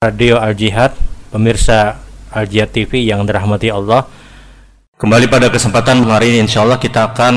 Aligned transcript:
Radio 0.00 0.40
Al 0.40 0.56
Jihad, 0.56 0.96
pemirsa 1.28 2.00
Al 2.32 2.48
Jihad 2.48 2.72
TV 2.72 3.04
yang 3.04 3.20
dirahmati 3.28 3.68
Allah. 3.68 4.08
Kembali 4.96 5.28
pada 5.28 5.52
kesempatan 5.52 6.08
hari 6.08 6.32
ini 6.32 6.48
insya 6.48 6.64
Allah 6.64 6.80
kita 6.80 7.12
akan 7.12 7.34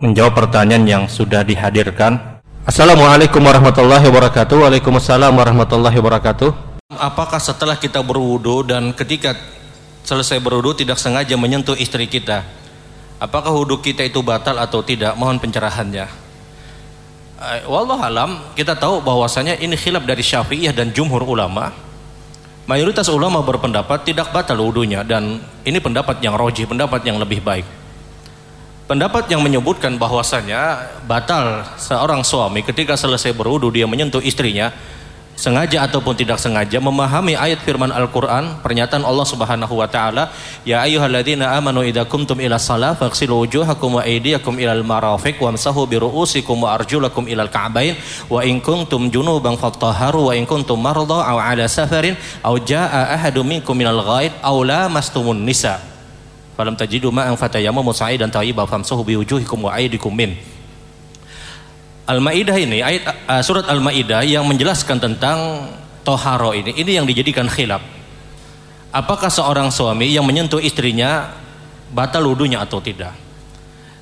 menjawab 0.00 0.32
pertanyaan 0.32 0.88
yang 0.88 1.04
sudah 1.04 1.44
dihadirkan. 1.44 2.40
Assalamualaikum 2.64 3.44
warahmatullahi 3.44 4.08
wabarakatuh. 4.08 4.56
Waalaikumsalam 4.56 5.36
warahmatullahi 5.36 6.00
wabarakatuh. 6.00 6.80
Apakah 6.96 7.36
setelah 7.36 7.76
kita 7.76 8.00
berwudu 8.00 8.64
dan 8.64 8.96
ketika 8.96 9.36
selesai 10.00 10.40
berwudu 10.40 10.80
tidak 10.80 10.96
sengaja 10.96 11.36
menyentuh 11.36 11.76
istri 11.76 12.08
kita, 12.08 12.40
apakah 13.20 13.52
wudhu 13.52 13.84
kita 13.84 14.00
itu 14.08 14.24
batal 14.24 14.56
atau 14.56 14.80
tidak? 14.80 15.12
Mohon 15.12 15.44
pencerahannya. 15.44 16.08
Eh, 17.36 17.68
Wallah 17.68 18.00
alam, 18.00 18.40
kita 18.56 18.80
tahu 18.80 19.04
bahwasanya 19.04 19.60
ini 19.60 19.76
khilaf 19.76 20.08
dari 20.08 20.24
Syafi'iyah 20.24 20.72
dan 20.72 20.88
jumhur 20.88 21.20
ulama 21.20 21.87
Mayoritas 22.68 23.08
ulama 23.08 23.40
berpendapat 23.40 24.04
tidak 24.04 24.28
batal 24.28 24.60
wudhunya 24.60 25.00
dan 25.00 25.40
ini 25.64 25.80
pendapat 25.80 26.20
yang 26.20 26.36
roji, 26.36 26.68
pendapat 26.68 27.00
yang 27.00 27.16
lebih 27.16 27.40
baik. 27.40 27.64
Pendapat 28.84 29.24
yang 29.32 29.40
menyebutkan 29.40 29.96
bahwasanya 29.96 30.84
batal 31.08 31.64
seorang 31.80 32.20
suami 32.20 32.60
ketika 32.60 32.92
selesai 32.92 33.32
berwudhu 33.32 33.72
dia 33.72 33.88
menyentuh 33.88 34.20
istrinya 34.20 34.68
sengaja 35.38 35.86
ataupun 35.86 36.18
tidak 36.18 36.42
sengaja 36.42 36.82
memahami 36.82 37.38
ayat 37.38 37.62
firman 37.62 37.94
Al-Qur'an 37.94 38.58
pernyataan 38.58 39.06
Allah 39.06 39.22
Subhanahu 39.22 39.70
wa 39.78 39.86
taala 39.86 40.34
ya 40.66 40.82
ayyuhalladzina 40.82 41.54
amanu 41.54 41.86
idza 41.86 42.02
kumtum 42.10 42.42
ila 42.42 42.58
shalah 42.58 42.98
faghsilu 42.98 43.46
wujuhakum 43.46 43.96
wa 43.96 44.02
aydiyakum 44.02 44.58
ilal 44.58 44.82
marafiq 44.82 45.38
wamsahu 45.38 45.86
bi 45.86 46.02
ru'usikum 46.02 46.58
wa 46.58 46.74
arjulakum 46.74 47.30
ilal 47.30 47.46
ka'bain 47.46 47.94
wa 48.26 48.42
in 48.42 48.58
kuntum 48.58 49.06
junuban 49.14 49.54
fattahharu 49.54 50.26
wa 50.26 50.32
in 50.34 50.42
kuntum 50.42 50.74
marda 50.74 51.22
aw 51.22 51.38
ala 51.38 51.70
safarin 51.70 52.18
aw 52.42 52.58
jaa 52.58 53.14
ahadum 53.14 53.46
minkum 53.46 53.78
minal 53.78 54.02
ghaid 54.02 54.34
aw 54.42 54.58
lamastumun 54.58 55.38
nisa. 55.46 55.78
Falam 56.58 56.74
tajidu 56.74 57.14
ma'an 57.14 57.38
fatayammamu 57.38 57.94
sa'idan 57.94 58.26
thayyiban 58.26 58.66
famsahu 58.66 59.06
bi 59.06 59.14
wujuhikum 59.14 59.70
wa 59.70 59.78
aydikum 59.78 60.10
min 60.10 60.34
Al-Maidah 62.08 62.56
ini 62.56 62.80
ayat 62.80 63.04
uh, 63.28 63.44
surat 63.44 63.68
Al-Maidah 63.68 64.24
yang 64.24 64.48
menjelaskan 64.48 64.96
tentang 64.96 65.68
toharo 66.08 66.56
ini 66.56 66.72
ini 66.72 66.96
yang 66.96 67.04
dijadikan 67.04 67.44
khilaf. 67.44 67.84
Apakah 68.88 69.28
seorang 69.28 69.68
suami 69.68 70.08
yang 70.08 70.24
menyentuh 70.24 70.56
istrinya 70.56 71.36
batal 71.92 72.24
wudunya 72.24 72.64
atau 72.64 72.80
tidak? 72.80 73.12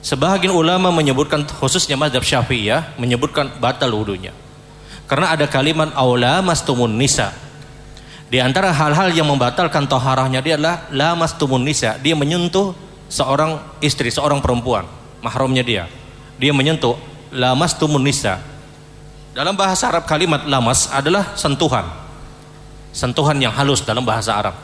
Sebahagian 0.06 0.54
ulama 0.54 0.94
menyebutkan 0.94 1.42
khususnya 1.58 1.98
mazhab 1.98 2.22
Syafi'iyah 2.22 2.94
menyebutkan 2.94 3.50
batal 3.58 3.90
wudunya. 3.90 4.30
Karena 5.10 5.34
ada 5.34 5.50
kalimat 5.50 5.90
aula 5.98 6.38
mastumun 6.46 6.94
nisa. 6.94 7.34
Di 8.30 8.38
antara 8.38 8.70
hal-hal 8.70 9.10
yang 9.10 9.26
membatalkan 9.26 9.90
toharahnya 9.90 10.38
dia 10.46 10.54
adalah 10.54 10.86
la 10.94 11.18
mastumun 11.18 11.66
nisa. 11.66 11.98
Dia 11.98 12.14
menyentuh 12.14 12.70
seorang 13.10 13.58
istri, 13.82 14.14
seorang 14.14 14.38
perempuan, 14.38 14.86
mahramnya 15.26 15.66
dia. 15.66 15.90
Dia 16.38 16.54
menyentuh 16.54 16.94
lamas 17.36 17.76
tumun 17.76 18.00
nisa. 18.00 18.40
Dalam 19.36 19.52
bahasa 19.52 19.92
Arab 19.92 20.08
kalimat 20.08 20.48
lamas 20.48 20.88
adalah 20.88 21.36
sentuhan. 21.36 21.84
Sentuhan 22.96 23.36
yang 23.36 23.52
halus 23.52 23.84
dalam 23.84 24.00
bahasa 24.00 24.32
Arab. 24.32 24.56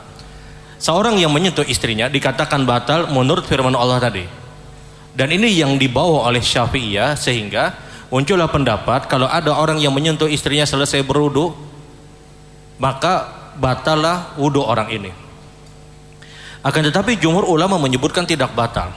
Seorang 0.81 1.21
yang 1.21 1.29
menyentuh 1.29 1.63
istrinya 1.63 2.09
dikatakan 2.09 2.65
batal 2.65 3.13
menurut 3.13 3.45
firman 3.45 3.77
Allah 3.77 4.01
tadi. 4.01 4.25
Dan 5.13 5.29
ini 5.29 5.53
yang 5.53 5.77
dibawa 5.77 6.25
oleh 6.25 6.41
Syafi'iyah 6.41 7.13
sehingga 7.13 7.77
muncullah 8.09 8.49
pendapat 8.49 9.05
kalau 9.05 9.29
ada 9.29 9.53
orang 9.53 9.77
yang 9.77 9.93
menyentuh 9.93 10.25
istrinya 10.25 10.65
selesai 10.65 11.05
berwudu 11.05 11.53
maka 12.81 13.29
batalah 13.61 14.33
wudu 14.41 14.65
orang 14.65 14.89
ini. 14.89 15.11
Akan 16.65 16.81
tetapi 16.81 17.21
jumhur 17.21 17.45
ulama 17.45 17.77
menyebutkan 17.77 18.25
tidak 18.25 18.55
batal. 18.57 18.89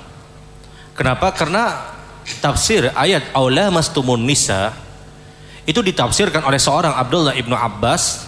Kenapa? 0.97 1.35
Karena 1.37 1.96
tafsir 2.43 2.91
ayat 2.93 3.31
aula 3.33 3.71
mastumun 3.71 4.21
nisa 4.23 4.75
itu 5.67 5.83
ditafsirkan 5.83 6.47
oleh 6.47 6.59
seorang 6.63 6.95
Abdullah 6.95 7.35
ibnu 7.35 7.55
Abbas. 7.55 8.27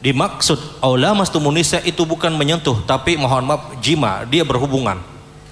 Dimaksud 0.00 0.80
aula 0.80 1.12
mastumun 1.12 1.52
nisa 1.52 1.76
itu 1.84 2.08
bukan 2.08 2.32
menyentuh 2.32 2.84
tapi 2.88 3.20
mohon 3.20 3.44
maaf 3.44 3.76
jima 3.84 4.24
dia 4.24 4.44
berhubungan. 4.44 4.96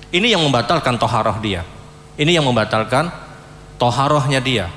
Ini 0.08 0.36
yang 0.36 0.40
membatalkan 0.40 0.96
toharoh 0.96 1.36
dia. 1.40 1.64
Ini 2.16 2.40
yang 2.40 2.48
membatalkan 2.48 3.12
toharohnya 3.76 4.40
dia. 4.40 4.72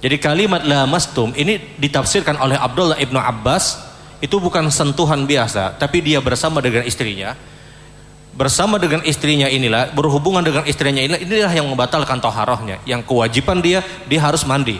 Jadi 0.00 0.16
kalimat 0.16 0.64
la 0.64 0.88
mastum 0.88 1.34
ini 1.36 1.60
ditafsirkan 1.76 2.40
oleh 2.40 2.56
Abdullah 2.56 2.96
ibnu 2.96 3.20
Abbas 3.20 3.84
itu 4.18 4.38
bukan 4.38 4.66
sentuhan 4.70 5.26
biasa 5.26 5.78
tapi 5.78 6.02
dia 6.02 6.18
bersama 6.18 6.58
dengan 6.58 6.86
istrinya 6.86 7.38
bersama 8.38 8.78
dengan 8.78 9.02
istrinya 9.02 9.50
inilah 9.50 9.90
berhubungan 9.90 10.46
dengan 10.46 10.62
istrinya 10.62 11.02
inilah 11.02 11.18
inilah 11.18 11.52
yang 11.52 11.66
membatalkan 11.66 12.22
toharohnya. 12.22 12.78
Yang 12.86 13.10
kewajiban 13.10 13.58
dia 13.58 13.82
dia 14.06 14.20
harus 14.22 14.46
mandi. 14.46 14.78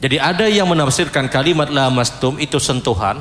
Jadi 0.00 0.16
ada 0.16 0.48
yang 0.48 0.64
menafsirkan 0.64 1.28
kalimat 1.28 1.68
la 1.68 1.92
mastum 1.92 2.40
itu 2.40 2.56
sentuhan 2.56 3.20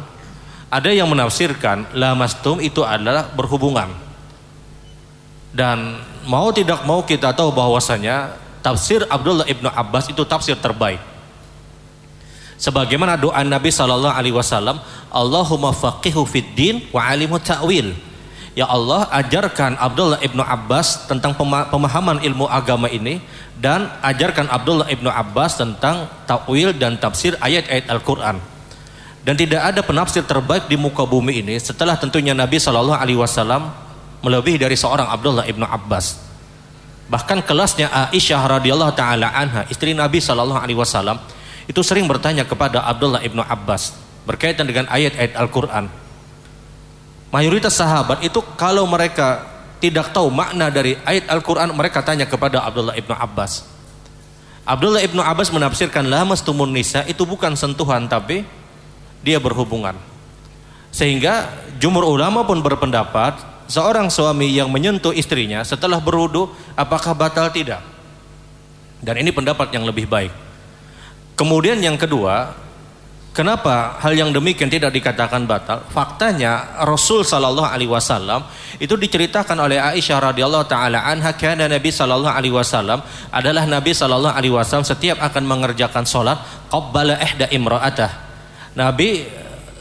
ada 0.69 0.93
yang 0.93 1.09
menafsirkan 1.09 1.89
la 1.97 2.13
mastum 2.13 2.61
itu 2.61 2.85
adalah 2.85 3.27
berhubungan. 3.33 3.89
Dan 5.49 5.97
mau 6.29 6.53
tidak 6.53 6.85
mau 6.85 7.01
kita 7.01 7.33
tahu 7.33 7.49
bahwasanya 7.49 8.37
tafsir 8.61 9.01
Abdullah 9.09 9.49
ibnu 9.49 9.65
Abbas 9.65 10.13
itu 10.13 10.21
tafsir 10.29 10.53
terbaik. 10.61 11.01
Sebagaimana 12.59 13.17
doa 13.17 13.41
Nabi 13.41 13.73
Shallallahu 13.73 14.13
Alaihi 14.13 14.35
Wasallam 14.35 14.77
Allahumma 15.09 15.73
faqihu 15.73 16.25
fid 16.25 16.53
din 16.53 16.85
wa 16.93 17.05
alimu 17.09 17.41
ta'wil 17.41 18.09
Ya 18.59 18.67
Allah 18.67 19.07
ajarkan 19.13 19.79
Abdullah 19.79 20.19
ibnu 20.19 20.43
Abbas 20.43 21.07
tentang 21.07 21.31
pemahaman 21.71 22.19
ilmu 22.19 22.43
agama 22.43 22.91
ini 22.91 23.23
dan 23.55 23.87
ajarkan 24.03 24.51
Abdullah 24.51 24.91
ibnu 24.91 25.07
Abbas 25.07 25.55
tentang 25.55 26.11
takwil 26.27 26.75
dan 26.75 26.99
tafsir 26.99 27.39
ayat-ayat 27.39 27.87
Al-Quran. 27.87 28.35
Dan 29.23 29.39
tidak 29.39 29.63
ada 29.63 29.79
penafsir 29.79 30.27
terbaik 30.27 30.67
di 30.67 30.75
muka 30.75 31.07
bumi 31.07 31.39
ini 31.39 31.55
setelah 31.55 31.95
tentunya 31.95 32.35
Nabi 32.35 32.59
Shallallahu 32.59 32.99
Alaihi 32.99 33.15
Wasallam 33.15 33.71
melebihi 34.27 34.59
dari 34.59 34.75
seorang 34.75 35.07
Abdullah 35.07 35.47
ibnu 35.47 35.63
Abbas. 35.63 36.19
Bahkan 37.07 37.47
kelasnya 37.47 38.11
Aisyah 38.11 38.59
radhiyallahu 38.59 38.91
taala 38.91 39.31
anha 39.39 39.71
istri 39.71 39.95
Nabi 39.95 40.19
Shallallahu 40.19 40.59
Alaihi 40.59 40.75
Wasallam 40.75 41.15
itu 41.63 41.79
sering 41.79 42.11
bertanya 42.11 42.43
kepada 42.43 42.83
Abdullah 42.83 43.23
ibnu 43.23 43.39
Abbas 43.39 44.08
berkaitan 44.29 44.69
dengan 44.69 44.85
ayat-ayat 44.93 45.33
Al-Quran. 45.33 45.89
Mayoritas 47.33 47.73
sahabat 47.73 48.21
itu 48.21 48.37
kalau 48.53 48.85
mereka 48.85 49.49
tidak 49.81 50.13
tahu 50.13 50.29
makna 50.29 50.69
dari 50.69 50.93
ayat 51.01 51.25
Al-Quran 51.33 51.73
mereka 51.73 52.05
tanya 52.05 52.29
kepada 52.29 52.61
Abdullah 52.61 52.93
ibnu 52.93 53.17
Abbas. 53.17 53.65
Abdullah 54.69 55.01
ibnu 55.01 55.17
Abbas 55.25 55.49
menafsirkan 55.49 56.05
lamas 56.05 56.45
tumun 56.45 56.69
nisa 56.69 57.01
itu 57.09 57.25
bukan 57.25 57.57
sentuhan 57.57 58.05
tapi 58.05 58.45
dia 59.25 59.41
berhubungan. 59.41 59.97
Sehingga 60.93 61.49
jumur 61.81 62.05
ulama 62.05 62.45
pun 62.45 62.61
berpendapat 62.61 63.41
seorang 63.65 64.13
suami 64.13 64.49
yang 64.53 64.69
menyentuh 64.69 65.13
istrinya 65.13 65.65
setelah 65.65 65.97
berwudu 65.97 66.53
apakah 66.77 67.17
batal 67.17 67.49
tidak? 67.49 67.81
Dan 69.01 69.17
ini 69.21 69.33
pendapat 69.33 69.73
yang 69.73 69.89
lebih 69.89 70.05
baik. 70.05 70.33
Kemudian 71.39 71.79
yang 71.79 71.95
kedua, 71.95 72.51
kenapa 73.33 73.99
hal 74.01 74.13
yang 74.15 74.29
demikian 74.33 74.69
tidak 74.69 74.93
dikatakan 74.93 75.45
batal? 75.45 75.83
Faktanya 75.89 76.81
Rasul 76.85 77.25
Shallallahu 77.25 77.67
Alaihi 77.67 77.91
Wasallam 77.91 78.45
itu 78.79 78.95
diceritakan 78.95 79.57
oleh 79.59 79.77
Aisyah 79.77 80.31
radhiyallahu 80.33 80.65
taala 80.65 81.03
anha 81.03 81.35
karena 81.35 81.69
Nabi 81.69 81.89
Shallallahu 81.89 82.31
Alaihi 82.31 82.55
Wasallam 82.55 83.01
adalah 83.33 83.63
Nabi 83.65 83.91
Shallallahu 83.91 84.35
Alaihi 84.35 84.53
Wasallam 84.53 84.87
setiap 84.87 85.17
akan 85.19 85.43
mengerjakan 85.45 86.03
sholat 86.07 86.37
qabbala 86.71 87.19
ihda 87.19 87.51
imraatah. 87.51 88.11
Nabi 88.77 89.25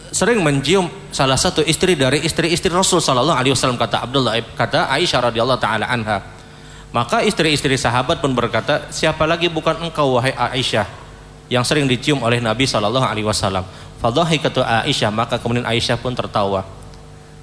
sering 0.09 0.41
mencium 0.41 0.89
salah 1.13 1.37
satu 1.37 1.61
istri 1.65 1.93
dari 1.93 2.25
istri-istri 2.25 2.73
Rasul 2.73 3.01
Shallallahu 3.01 3.39
Alaihi 3.39 3.53
Wasallam 3.53 3.77
kata 3.77 4.05
Abdullah 4.05 4.41
kata 4.57 4.89
Aisyah 4.93 5.33
radhiyallahu 5.33 5.61
taala 5.61 5.89
anha. 5.89 6.39
Maka 6.89 7.21
istri-istri 7.21 7.77
sahabat 7.77 8.25
pun 8.25 8.33
berkata, 8.33 8.89
siapa 8.89 9.29
lagi 9.29 9.53
bukan 9.53 9.77
engkau 9.85 10.17
wahai 10.17 10.33
Aisyah? 10.33 11.08
Yang 11.49 11.65
sering 11.65 11.89
dicium 11.89 12.21
oleh 12.21 12.39
Nabi 12.39 12.69
Shallallahu 12.69 13.05
Alaihi 13.05 13.27
Wasallam. 13.27 13.65
Fadhahikatu 13.99 14.63
Aisyah 14.63 15.11
maka 15.11 15.41
kemudian 15.41 15.65
Aisyah 15.65 15.99
pun 15.99 16.15
tertawa. 16.15 16.63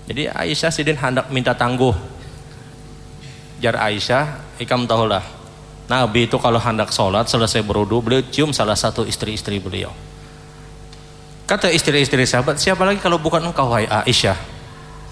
Jadi 0.06 0.30
Aisyah 0.30 0.72
sidin 0.72 0.96
hendak 0.96 1.28
minta 1.34 1.52
tangguh. 1.58 1.94
Jar 3.60 3.76
Aisyah, 3.82 4.56
ikam 4.62 4.86
tahulah. 4.86 5.26
Nabi 5.86 6.26
itu 6.30 6.38
kalau 6.42 6.58
hendak 6.62 6.90
sholat 6.94 7.30
selesai 7.30 7.62
berudu 7.62 8.02
beliau 8.02 8.22
cium 8.30 8.54
salah 8.54 8.78
satu 8.78 9.06
istri-istri 9.06 9.58
beliau. 9.62 9.94
Kata 11.46 11.70
istri-istri 11.70 12.26
sahabat, 12.26 12.58
siapa 12.58 12.82
lagi 12.82 12.98
kalau 12.98 13.22
bukan 13.22 13.42
engkau 13.42 13.70
wahai 13.70 13.86
Aisyah? 13.86 14.38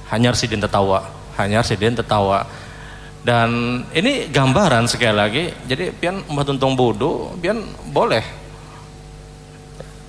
Hanyar 0.10 0.34
sidin 0.38 0.62
tertawa, 0.62 1.06
hanyar 1.38 1.66
sidin 1.66 1.94
tertawa. 1.98 2.46
Dan 3.24 3.82
ini 3.94 4.30
gambaran 4.30 4.86
sekali 4.90 5.14
lagi. 5.14 5.44
Jadi 5.66 5.94
pian 5.94 6.26
mbah 6.26 6.44
tuntung 6.46 6.74
budu, 6.76 7.38
pian 7.40 7.62
boleh 7.90 8.43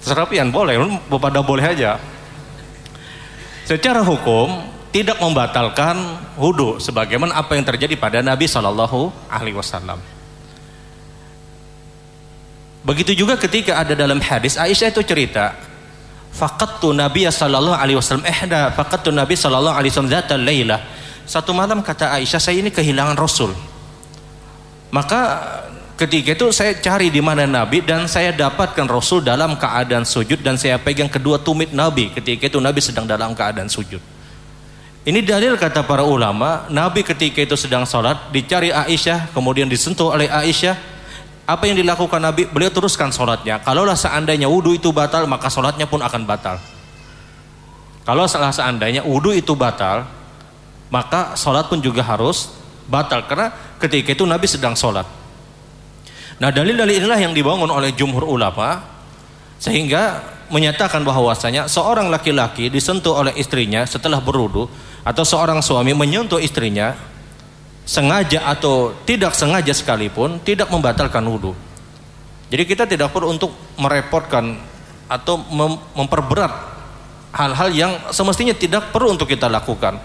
Serapian 0.05 0.53
boleh, 0.53 0.77
pada 1.09 1.41
boleh 1.41 1.65
aja. 1.65 1.97
Secara 3.65 4.05
hukum 4.05 4.69
tidak 4.93 5.17
membatalkan 5.17 5.97
wudhu 6.37 6.77
sebagaimana 6.77 7.41
apa 7.41 7.57
yang 7.57 7.65
terjadi 7.65 7.97
pada 7.97 8.21
Nabi 8.21 8.45
Shallallahu 8.45 9.33
Alaihi 9.33 9.57
Wasallam. 9.57 9.97
Begitu 12.85 13.25
juga 13.25 13.41
ketika 13.41 13.81
ada 13.81 13.97
dalam 13.97 14.21
hadis 14.21 14.61
Aisyah 14.61 14.93
itu 14.93 15.01
cerita, 15.01 15.57
faqattu 16.37 16.93
Nabi 16.93 17.25
sallallahu 17.25 17.81
alaihi 17.81 17.97
wasallam 17.97 18.29
ehda 18.29 18.77
faqattu 18.77 19.09
Nabi 19.09 19.33
sallallahu 19.41 19.73
alaihi 19.73 19.89
wasallam. 19.89 20.85
Satu 21.25 21.57
malam 21.57 21.81
kata 21.81 22.13
Aisyah 22.21 22.37
saya 22.37 22.61
ini 22.61 22.69
kehilangan 22.69 23.17
Rasul. 23.17 23.57
Maka 24.93 25.21
ketika 25.95 26.35
itu 26.35 26.47
saya 26.51 26.75
cari 26.79 27.11
di 27.11 27.23
mana 27.23 27.47
Nabi 27.47 27.83
dan 27.83 28.07
saya 28.11 28.35
dapatkan 28.35 28.87
Rasul 28.91 29.23
dalam 29.23 29.55
keadaan 29.55 30.03
sujud 30.03 30.43
dan 30.43 30.59
saya 30.59 30.79
pegang 30.79 31.11
kedua 31.11 31.39
tumit 31.39 31.71
Nabi 31.71 32.11
ketika 32.11 32.51
itu 32.51 32.59
Nabi 32.59 32.83
sedang 32.83 33.07
dalam 33.07 33.33
keadaan 33.33 33.71
sujud. 33.71 34.03
Ini 35.05 35.21
dalil 35.21 35.61
kata 35.61 35.85
para 35.85 36.01
ulama, 36.01 36.65
Nabi 36.73 37.05
ketika 37.05 37.45
itu 37.45 37.61
sedang 37.61 37.85
sholat, 37.85 38.33
dicari 38.33 38.73
Aisyah, 38.73 39.37
kemudian 39.37 39.69
disentuh 39.69 40.17
oleh 40.17 40.33
Aisyah, 40.33 40.81
apa 41.45 41.69
yang 41.69 41.77
dilakukan 41.77 42.25
Nabi? 42.25 42.49
Beliau 42.49 42.73
teruskan 42.73 43.13
sholatnya. 43.13 43.61
Kalaulah 43.61 44.01
seandainya 44.01 44.49
wudhu 44.49 44.73
itu 44.73 44.97
batal, 44.97 45.29
maka 45.29 45.53
sholatnya 45.53 45.85
pun 45.85 46.01
akan 46.01 46.25
batal. 46.25 46.57
Kalau 48.09 48.25
salah 48.25 48.49
seandainya 48.49 49.05
wudhu 49.05 49.37
itu 49.37 49.53
batal, 49.53 50.09
maka 50.89 51.37
sholat 51.37 51.69
pun 51.69 51.85
juga 51.85 52.01
harus 52.01 52.53
batal. 52.89 53.29
Karena 53.29 53.53
ketika 53.77 54.17
itu 54.17 54.25
Nabi 54.25 54.49
sedang 54.49 54.73
sholat. 54.73 55.05
Nah 56.43 56.51
dalil-dalil 56.51 57.05
inilah 57.05 57.19
yang 57.21 57.33
dibangun 57.35 57.71
oleh 57.71 57.95
jumhur 57.95 58.27
ulama, 58.27 58.83
sehingga 59.63 60.35
menyatakan 60.51 61.01
bahwasanya 61.07 61.71
seorang 61.71 62.11
laki-laki 62.11 62.69
disentuh 62.69 63.17
oleh 63.17 63.33
istrinya 63.39 63.87
setelah 63.87 64.19
berwudhu, 64.19 64.67
atau 65.05 65.25
seorang 65.25 65.61
suami 65.61 65.93
menyentuh 65.93 66.41
istrinya 66.41 66.97
sengaja 67.85 68.49
atau 68.49 68.97
tidak 69.05 69.37
sengaja 69.37 69.77
sekalipun 69.77 70.41
tidak 70.41 70.73
membatalkan 70.73 71.21
wudhu. 71.29 71.53
Jadi 72.49 72.65
kita 72.65 72.85
tidak 72.89 73.13
perlu 73.13 73.37
untuk 73.37 73.53
merepotkan 73.77 74.57
atau 75.05 75.37
mem 75.53 75.77
memperberat 75.93 76.53
hal-hal 77.35 77.69
yang 77.75 77.93
semestinya 78.09 78.57
tidak 78.57 78.89
perlu 78.89 79.13
untuk 79.13 79.29
kita 79.29 79.53
lakukan. 79.53 80.01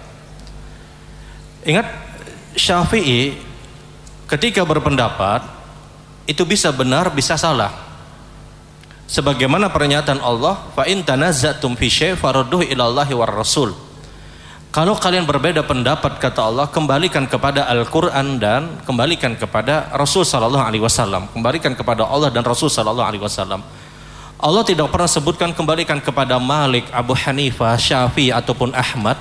Ingat 1.64 1.88
Syafi'i 2.56 3.38
ketika 4.28 4.66
berpendapat 4.68 5.59
itu 6.30 6.46
bisa 6.46 6.70
benar 6.70 7.10
bisa 7.10 7.34
salah. 7.34 7.74
Sebagaimana 9.10 9.74
pernyataan 9.74 10.22
Allah, 10.22 10.70
fa 10.78 10.86
in 10.86 11.02
tanazzatum 11.02 11.74
fi 11.74 11.90
syai' 11.90 12.14
farudduhu 12.14 12.62
ila 12.70 12.86
Allahi 12.86 13.18
war 13.18 13.34
Rasul. 13.34 13.74
Kalau 14.70 14.94
kalian 14.94 15.26
berbeda 15.26 15.66
pendapat 15.66 16.22
kata 16.22 16.46
Allah, 16.46 16.70
kembalikan 16.70 17.26
kepada 17.26 17.66
Al-Qur'an 17.66 18.38
dan 18.38 18.78
kembalikan 18.86 19.34
kepada 19.34 19.90
Rasul 19.98 20.22
sallallahu 20.22 20.62
alaihi 20.62 20.86
wasallam. 20.86 21.26
Kembalikan 21.34 21.74
kepada 21.74 22.06
Allah 22.06 22.30
dan 22.30 22.46
Rasul 22.46 22.70
sallallahu 22.70 23.10
alaihi 23.10 23.26
wasallam. 23.26 23.66
Allah 24.38 24.62
tidak 24.62 24.94
pernah 24.94 25.10
sebutkan 25.10 25.58
kembalikan 25.58 25.98
kepada 25.98 26.38
Malik, 26.38 26.86
Abu 26.94 27.18
Hanifah, 27.18 27.82
Syafi'i 27.82 28.30
ataupun 28.30 28.78
Ahmad, 28.78 29.18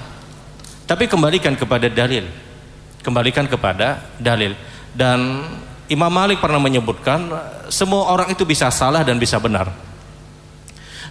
tapi 0.85 1.09
kembalikan 1.09 1.57
kepada 1.57 1.89
dalil. 1.89 2.29
Kembalikan 3.01 3.49
kepada 3.49 4.05
dalil. 4.21 4.53
Dan 4.93 5.49
Imam 5.89 6.13
Malik 6.13 6.45
pernah 6.45 6.61
menyebutkan 6.61 7.33
semua 7.73 8.13
orang 8.13 8.29
itu 8.29 8.45
bisa 8.45 8.69
salah 8.69 9.01
dan 9.01 9.17
bisa 9.17 9.41
benar. 9.41 9.73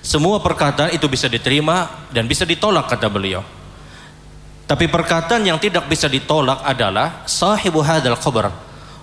Semua 0.06 0.38
perkataan 0.38 0.94
itu 0.94 1.10
bisa 1.10 1.26
diterima 1.26 2.08
dan 2.14 2.30
bisa 2.30 2.46
ditolak 2.46 2.86
kata 2.86 3.10
beliau. 3.10 3.42
Tapi 4.68 4.86
perkataan 4.86 5.48
yang 5.48 5.58
tidak 5.58 5.90
bisa 5.90 6.06
ditolak 6.06 6.62
adalah 6.62 7.26
sahibu 7.26 7.82
hadal 7.82 8.20
qabr. 8.20 8.54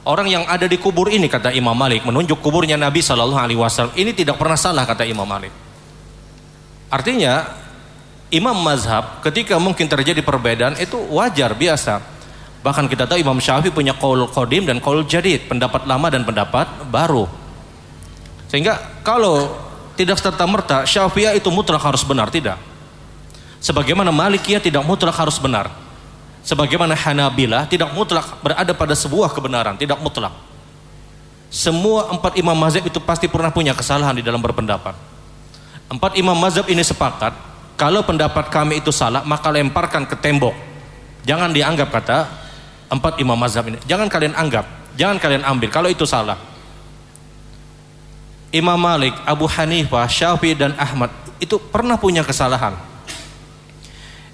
Orang 0.05 0.29
yang 0.29 0.45
ada 0.45 0.69
di 0.69 0.77
kubur 0.77 1.09
ini 1.09 1.27
kata 1.27 1.51
Imam 1.57 1.73
Malik 1.73 2.05
menunjuk 2.05 2.45
kuburnya 2.45 2.77
Nabi 2.77 3.01
Shallallahu 3.01 3.41
Alaihi 3.41 3.57
Wasallam 3.57 3.97
ini 3.97 4.13
tidak 4.13 4.37
pernah 4.37 4.61
salah 4.61 4.85
kata 4.85 5.09
Imam 5.09 5.25
Malik. 5.25 5.51
Artinya 6.93 7.49
Imam 8.29 8.55
Mazhab 8.55 9.25
ketika 9.25 9.57
mungkin 9.57 9.89
terjadi 9.89 10.21
perbedaan 10.21 10.77
itu 10.79 11.01
wajar 11.11 11.57
biasa. 11.57 12.14
Bahkan 12.65 12.89
kita 12.89 13.05
tahu 13.05 13.21
Imam 13.21 13.37
Syafi'i 13.37 13.69
punya 13.69 13.93
qaul 13.93 14.25
qadim 14.33 14.65
dan 14.65 14.81
qaul 14.81 15.05
jadid, 15.05 15.45
pendapat 15.45 15.85
lama 15.85 16.09
dan 16.09 16.25
pendapat 16.25 16.65
baru. 16.89 17.29
Sehingga 18.49 19.05
kalau 19.05 19.53
tidak 20.01 20.17
serta 20.17 20.49
merta 20.49 20.89
Syafi'iyah 20.89 21.37
itu 21.37 21.53
mutlak 21.53 21.85
harus 21.85 22.01
benar 22.09 22.33
tidak. 22.33 22.57
Sebagaimana 23.61 24.09
Malikiyah 24.09 24.65
tidak 24.65 24.81
mutlak 24.81 25.13
harus 25.13 25.37
benar. 25.37 25.69
Sebagaimana 26.41 26.97
Hanabilah 26.97 27.69
tidak 27.69 27.93
mutlak 27.93 28.41
berada 28.41 28.73
pada 28.73 28.97
sebuah 28.97 29.33
kebenaran, 29.37 29.77
tidak 29.77 30.01
mutlak. 30.01 30.33
Semua 31.53 32.17
empat 32.17 32.37
imam 32.41 32.57
mazhab 32.57 32.85
itu 32.85 33.01
pasti 33.01 33.29
pernah 33.29 33.53
punya 33.53 33.77
kesalahan 33.77 34.17
di 34.17 34.25
dalam 34.25 34.41
berpendapat. 34.41 34.97
Empat 35.93 36.17
imam 36.17 36.37
mazhab 36.37 36.65
ini 36.69 36.81
sepakat, 36.81 37.37
kalau 37.77 38.01
pendapat 38.05 38.49
kami 38.49 38.81
itu 38.81 38.89
salah, 38.89 39.21
maka 39.25 39.53
lemparkan 39.53 40.09
ke 40.09 40.17
tembok. 40.17 40.57
Jangan 41.25 41.53
dianggap 41.53 41.89
kata 41.89 42.44
empat 42.89 43.21
imam 43.21 43.37
mazhab 43.37 43.69
ini. 43.69 43.79
Jangan 43.85 44.09
kalian 44.09 44.35
anggap, 44.37 44.65
jangan 44.99 45.17
kalian 45.21 45.45
ambil 45.45 45.69
kalau 45.71 45.89
itu 45.89 46.05
salah. 46.05 46.37
Imam 48.55 48.79
Malik, 48.79 49.15
Abu 49.27 49.51
Hanifah, 49.51 50.07
Syafi'i 50.07 50.55
dan 50.55 50.79
Ahmad 50.79 51.11
itu 51.43 51.59
pernah 51.59 51.99
punya 51.99 52.23
kesalahan 52.23 52.79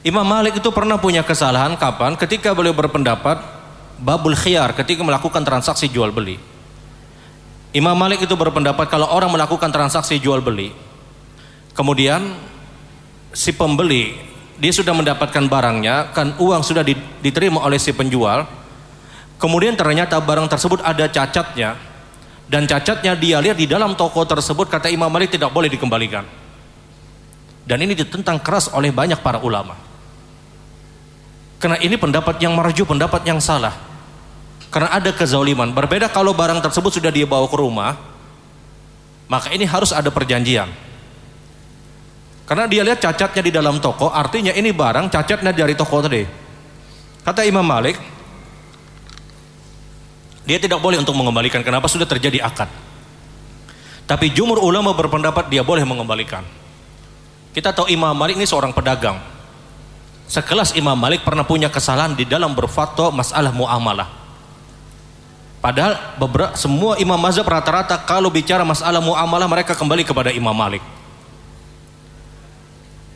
Imam 0.01 0.25
Malik 0.25 0.57
itu 0.57 0.73
pernah 0.73 0.97
punya 0.97 1.21
kesalahan 1.21 1.77
kapan? 1.77 2.17
Ketika 2.17 2.57
beliau 2.57 2.73
berpendapat 2.73 3.37
babul 4.01 4.33
khiyar 4.33 4.73
ketika 4.73 5.05
melakukan 5.05 5.45
transaksi 5.45 5.85
jual 5.93 6.09
beli. 6.09 6.41
Imam 7.77 7.93
Malik 7.93 8.25
itu 8.25 8.33
berpendapat 8.33 8.89
kalau 8.89 9.13
orang 9.13 9.29
melakukan 9.31 9.69
transaksi 9.69 10.19
jual 10.19 10.43
beli, 10.43 10.75
kemudian 11.77 12.35
si 13.31 13.55
pembeli 13.55 14.17
dia 14.61 14.73
sudah 14.77 14.93
mendapatkan 14.93 15.49
barangnya, 15.49 16.13
kan 16.13 16.37
uang 16.37 16.61
sudah 16.61 16.85
diterima 17.25 17.65
oleh 17.65 17.81
si 17.81 17.97
penjual, 17.97 18.45
kemudian 19.41 19.73
ternyata 19.73 20.21
barang 20.21 20.53
tersebut 20.53 20.85
ada 20.85 21.09
cacatnya, 21.09 21.81
dan 22.45 22.69
cacatnya 22.69 23.17
dia 23.17 23.41
lihat 23.41 23.57
di 23.57 23.65
dalam 23.65 23.97
toko 23.97 24.21
tersebut 24.29 24.69
kata 24.69 24.93
Imam 24.93 25.09
Malik 25.09 25.33
tidak 25.33 25.49
boleh 25.49 25.73
dikembalikan. 25.73 26.29
Dan 27.65 27.81
ini 27.81 27.97
ditentang 27.97 28.37
keras 28.43 28.69
oleh 28.75 28.93
banyak 28.93 29.23
para 29.25 29.41
ulama. 29.41 29.79
Karena 31.63 31.79
ini 31.81 31.95
pendapat 31.95 32.37
yang 32.43 32.53
marju, 32.53 32.83
pendapat 32.83 33.23
yang 33.25 33.39
salah. 33.39 33.73
Karena 34.75 34.91
ada 34.91 35.15
kezaliman. 35.15 35.71
Berbeda 35.71 36.11
kalau 36.11 36.35
barang 36.35 36.59
tersebut 36.61 36.99
sudah 36.99 37.15
dia 37.15 37.25
bawa 37.31 37.47
ke 37.47 37.57
rumah, 37.57 37.95
maka 39.31 39.55
ini 39.55 39.65
harus 39.65 39.95
ada 39.95 40.11
perjanjian. 40.11 40.90
Karena 42.51 42.67
dia 42.67 42.83
lihat 42.83 42.99
cacatnya 42.99 43.43
di 43.47 43.53
dalam 43.55 43.79
toko, 43.79 44.11
artinya 44.11 44.51
ini 44.51 44.75
barang 44.75 45.07
cacatnya 45.07 45.55
dari 45.55 45.79
toko 45.79 46.03
tadi. 46.03 46.27
Kata 47.23 47.47
Imam 47.47 47.63
Malik, 47.63 47.95
dia 50.43 50.59
tidak 50.59 50.83
boleh 50.83 50.99
untuk 50.99 51.15
mengembalikan. 51.15 51.63
Kenapa 51.63 51.87
sudah 51.87 52.11
terjadi 52.11 52.43
akad? 52.43 52.67
Tapi 54.11 54.35
jumur 54.35 54.59
ulama 54.59 54.91
berpendapat 54.91 55.47
dia 55.47 55.63
boleh 55.63 55.87
mengembalikan. 55.87 56.43
Kita 57.55 57.71
tahu 57.71 57.87
Imam 57.87 58.11
Malik 58.19 58.35
ini 58.35 58.51
seorang 58.51 58.75
pedagang 58.75 59.23
sekelas 60.31 60.79
Imam 60.79 60.95
Malik 60.95 61.27
pernah 61.27 61.43
punya 61.43 61.67
kesalahan 61.67 62.15
di 62.15 62.23
dalam 62.23 62.55
berfatwa 62.55 63.11
masalah 63.11 63.51
muamalah. 63.51 64.09
Padahal 65.61 66.17
beberapa 66.17 66.57
semua 66.57 66.97
imam 66.97 67.21
mazhab 67.21 67.45
rata-rata 67.45 67.99
kalau 68.01 68.33
bicara 68.33 68.65
masalah 68.65 69.03
muamalah 69.03 69.45
mereka 69.45 69.77
kembali 69.77 70.07
kepada 70.07 70.33
Imam 70.33 70.55
Malik. 70.57 70.81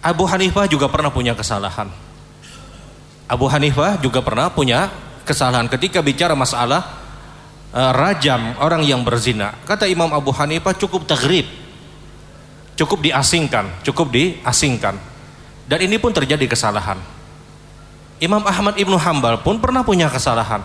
Abu 0.04 0.28
Hanifah 0.28 0.68
juga 0.68 0.84
pernah 0.92 1.08
punya 1.08 1.32
kesalahan. 1.32 1.88
Abu 3.24 3.48
Hanifah 3.48 3.96
juga 4.04 4.20
pernah 4.20 4.52
punya 4.52 4.92
kesalahan 5.24 5.64
ketika 5.72 6.04
bicara 6.04 6.36
masalah 6.36 6.84
uh, 7.72 7.92
rajam 7.96 8.52
orang 8.60 8.84
yang 8.84 9.00
berzina. 9.00 9.56
Kata 9.64 9.88
Imam 9.88 10.12
Abu 10.12 10.28
Hanifah 10.28 10.76
cukup 10.76 11.08
tagrib. 11.08 11.48
Cukup 12.76 13.00
diasingkan, 13.00 13.80
cukup 13.80 14.12
diasingkan. 14.12 15.00
Dan 15.64 15.78
ini 15.80 15.96
pun 15.96 16.12
terjadi 16.12 16.44
kesalahan. 16.44 17.00
Imam 18.20 18.44
Ahmad 18.44 18.76
Ibnu 18.76 19.00
Hambal 19.00 19.40
pun 19.40 19.56
pernah 19.56 19.80
punya 19.80 20.12
kesalahan. 20.12 20.60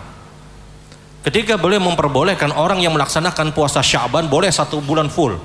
Ketika 1.24 1.56
beliau 1.56 1.80
memperbolehkan 1.80 2.52
orang 2.52 2.84
yang 2.84 2.92
melaksanakan 2.92 3.56
puasa 3.56 3.80
Syaban 3.80 4.28
boleh 4.28 4.52
satu 4.52 4.84
bulan 4.84 5.08
full. 5.08 5.36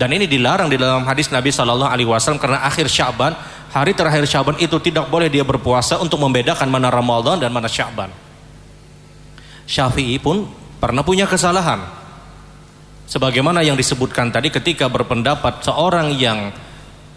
Dan 0.00 0.16
ini 0.16 0.24
dilarang 0.24 0.72
di 0.72 0.80
dalam 0.80 1.04
hadis 1.04 1.28
Nabi 1.28 1.52
Shallallahu 1.52 1.92
Alaihi 1.92 2.08
Wasallam 2.08 2.40
karena 2.40 2.64
akhir 2.64 2.88
Syaban, 2.88 3.36
hari 3.68 3.92
terakhir 3.92 4.24
Syaban 4.24 4.56
itu 4.56 4.80
tidak 4.80 5.12
boleh 5.12 5.28
dia 5.28 5.44
berpuasa 5.44 6.00
untuk 6.00 6.16
membedakan 6.24 6.72
mana 6.72 6.88
Ramadan 6.88 7.36
dan 7.36 7.52
mana 7.52 7.68
Syaban. 7.68 8.08
Syafi'i 9.68 10.16
pun 10.16 10.48
pernah 10.80 11.04
punya 11.04 11.28
kesalahan. 11.28 12.00
sebagaimana 13.10 13.66
yang 13.66 13.74
disebutkan 13.74 14.30
tadi 14.30 14.54
ketika 14.54 14.86
berpendapat 14.86 15.66
seorang 15.66 16.14
yang 16.14 16.54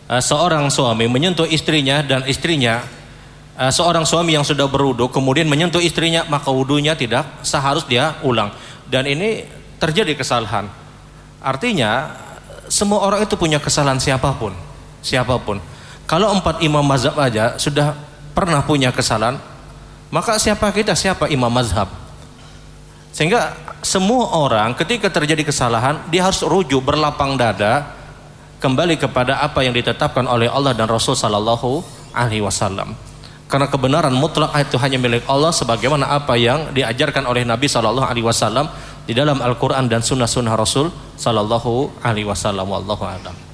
uh, 0.09 0.17
seorang 0.17 0.65
suami 0.73 1.05
menyentuh 1.05 1.45
istrinya 1.45 2.01
dan 2.01 2.25
istrinya 2.25 2.81
uh, 3.61 3.69
seorang 3.69 4.01
suami 4.01 4.33
yang 4.33 4.41
sudah 4.41 4.65
berwudu 4.65 5.13
kemudian 5.13 5.45
menyentuh 5.45 5.77
istrinya 5.77 6.25
maka 6.25 6.49
wudunya 6.49 6.97
tidak 6.97 7.45
seharus 7.45 7.85
dia 7.85 8.17
ulang 8.25 8.49
dan 8.89 9.05
ini 9.05 9.45
terjadi 9.77 10.17
kesalahan 10.17 10.65
artinya 11.45 12.09
semua 12.73 13.05
orang 13.05 13.21
itu 13.21 13.37
punya 13.37 13.61
kesalahan 13.61 14.01
siapa 14.01 14.33
pun. 14.33 14.57
Siapa 15.05 15.37
pun. 15.37 15.61
Kalau 16.09 16.33
empat 16.33 16.65
imam 16.65 16.81
mazhab 16.81 17.13
aja 17.21 17.53
sudah 17.61 17.93
pernah 18.33 18.65
punya 18.65 18.89
kesalahan 18.89 19.37
maka 20.09 20.41
siapa 20.41 20.69
kita? 20.73 20.97
Siapa 20.97 21.29
imam 21.29 21.53
mazhab? 21.53 21.89
Sehingga 23.13 23.53
semua 23.85 24.33
orang 24.33 24.73
ketika 24.73 25.09
terjadi 25.09 25.45
kesalahan 25.45 26.01
dia 26.09 26.25
harus 26.25 26.41
rujuk 26.41 26.81
berlapang 26.81 27.37
dada 27.37 27.93
kembali 28.57 28.97
kepada 28.97 29.41
apa 29.41 29.61
yang 29.65 29.73
ditetapkan 29.73 30.25
oleh 30.25 30.49
Allah 30.49 30.73
dan 30.77 30.89
Rasul 30.89 31.13
sallallahu 31.13 31.81
alaihi 32.13 32.45
wasallam. 32.45 32.97
Karena 33.49 33.69
kebenaran 33.69 34.13
mutlak 34.13 34.49
itu 34.57 34.81
hanya 34.81 34.97
milik 34.97 35.25
Allah 35.29 35.53
sebagaimana 35.53 36.09
apa 36.09 36.33
yang 36.37 36.73
diajarkan 36.73 37.25
oleh 37.29 37.45
Nabi 37.45 37.69
sallallahu 37.69 38.05
alaihi 38.05 38.25
wasallam 38.25 38.65
di 39.03 39.11
dalam 39.11 39.39
Al-Qur'an 39.43 39.91
dan 39.91 39.99
sunnah-sunnah 39.99 40.55
Rasul 40.55 40.87
sallallahu 41.19 42.03
alaihi 42.03 42.27
wasallam 42.27 42.67
wallahu 42.67 43.03
a'lam. 43.03 43.52